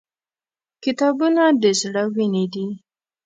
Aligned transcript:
•کتابونه 0.83 1.43
د 1.61 1.63
زړه 1.81 2.03
وینې 2.15 2.45
دي. 2.53 2.67